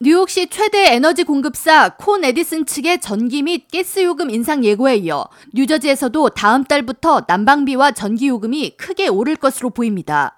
[0.00, 6.28] 뉴욕시 최대 에너지 공급사 콘 에디슨 측의 전기 및 가스 요금 인상 예고에 이어 뉴저지에서도
[6.28, 10.36] 다음 달부터 난방비와 전기 요금이 크게 오를 것으로 보입니다.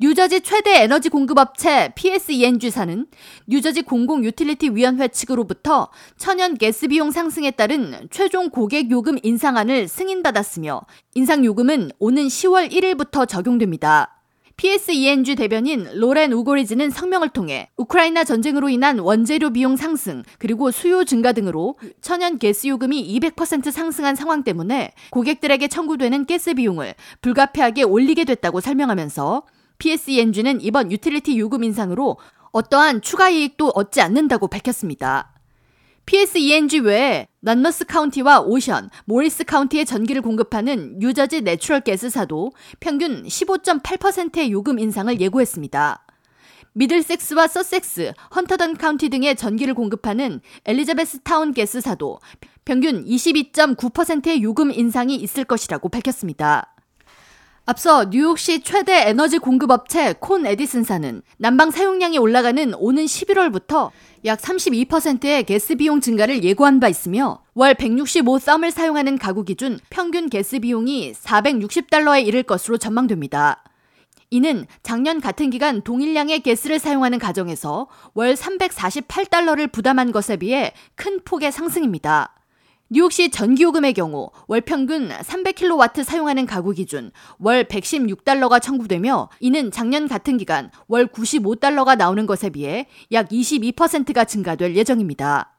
[0.00, 3.06] 뉴저지 최대 에너지 공급업체 PSENG사는
[3.46, 10.80] 뉴저지 공공유틸리티 위원회 측으로부터 천연 가스 비용 상승에 따른 최종 고객 요금 인상안을 승인받았으며
[11.14, 14.19] 인상 요금은 오는 10월 1일부터 적용됩니다.
[14.60, 21.32] PSE&G 대변인 로렌 우고리즈는 성명을 통해 우크라이나 전쟁으로 인한 원재료 비용 상승 그리고 수요 증가
[21.32, 28.60] 등으로 천연 가스 요금이 200% 상승한 상황 때문에 고객들에게 청구되는 가스 비용을 불가피하게 올리게 됐다고
[28.60, 29.44] 설명하면서
[29.78, 32.18] PSE&G는 이번 유틸리티 요금 인상으로
[32.52, 35.29] 어떠한 추가 이익도 얻지 않는다고 밝혔습니다.
[36.10, 44.80] PSE&G 외에 몬머스 카운티와 오션, 모리스 카운티에 전기를 공급하는 뉴저지 내추럴 가스사도 평균 15.8%의 요금
[44.80, 46.04] 인상을 예고했습니다.
[46.72, 52.18] 미들섹스와 서섹스, 헌터던 카운티 등의 전기를 공급하는 엘리자베스 타운 가스사도
[52.64, 56.74] 평균 22.9%의 요금 인상이 있을 것이라고 밝혔습니다.
[57.70, 63.90] 앞서 뉴욕시 최대 에너지 공급 업체 콘 에디슨사는 난방 사용량이 올라가는 오는 11월부터
[64.24, 70.28] 약 32%의 가스 비용 증가를 예고한 바 있으며 월 165 therm을 사용하는 가구 기준 평균
[70.28, 73.62] 가스 비용이 460달러에 이를 것으로 전망됩니다.
[74.30, 81.52] 이는 작년 같은 기간 동일량의 가스를 사용하는 가정에서 월 348달러를 부담한 것에 비해 큰 폭의
[81.52, 82.34] 상승입니다.
[82.92, 90.36] 뉴욕시 전기요금의 경우 월 평균 300kW 사용하는 가구 기준 월 116달러가 청구되며 이는 작년 같은
[90.36, 95.54] 기간 월 95달러가 나오는 것에 비해 약 22%가 증가될 예정입니다.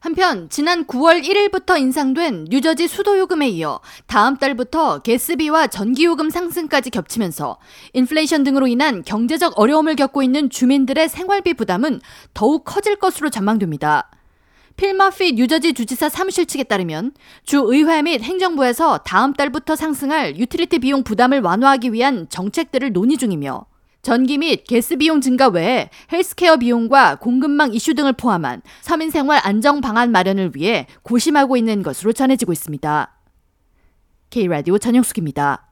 [0.00, 7.58] 한편 지난 9월 1일부터 인상된 뉴저지 수도요금에 이어 다음 달부터 가스비와 전기요금 상승까지 겹치면서
[7.92, 12.00] 인플레이션 등으로 인한 경제적 어려움을 겪고 있는 주민들의 생활비 부담은
[12.32, 14.10] 더욱 커질 것으로 전망됩니다.
[14.78, 17.10] 필 머피 뉴저지 주지사 사무실 측에 따르면
[17.44, 23.66] 주 의회 및 행정부에서 다음 달부터 상승할 유틸리티 비용 부담을 완화하기 위한 정책들을 논의 중이며
[24.02, 29.80] 전기 및 가스 비용 증가 외에 헬스케어 비용과 공급망 이슈 등을 포함한 서민 생활 안정
[29.80, 33.12] 방안 마련을 위해 고심하고 있는 것으로 전해지고 있습니다.
[34.30, 35.67] K라디오 전영숙입니다.